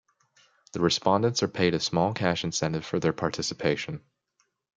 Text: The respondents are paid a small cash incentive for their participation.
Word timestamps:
The 0.71 0.79
respondents 0.79 1.43
are 1.43 1.47
paid 1.47 1.75
a 1.75 1.79
small 1.79 2.11
cash 2.11 2.43
incentive 2.43 2.83
for 2.83 2.99
their 2.99 3.13
participation. 3.13 4.01